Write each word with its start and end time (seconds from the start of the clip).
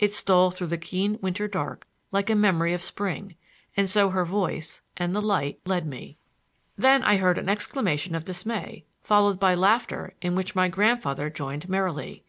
It 0.00 0.12
stole 0.12 0.50
through 0.50 0.66
the 0.66 0.76
keen 0.76 1.20
winter 1.22 1.46
dark 1.46 1.86
like 2.10 2.28
a 2.28 2.34
memory 2.34 2.74
of 2.74 2.82
spring; 2.82 3.36
and 3.76 3.88
so 3.88 4.10
her 4.10 4.24
voice 4.24 4.82
and 4.96 5.14
the 5.14 5.22
light 5.22 5.60
led 5.66 5.86
me. 5.86 6.16
Then 6.76 7.04
I 7.04 7.18
heard 7.18 7.38
an 7.38 7.48
exclamation 7.48 8.16
of 8.16 8.24
dismay 8.24 8.86
followed 9.04 9.38
by 9.38 9.54
laughter 9.54 10.14
in 10.20 10.34
which 10.34 10.56
my 10.56 10.66
grandfather 10.66 11.30
joined 11.30 11.68
merrily. 11.68 12.24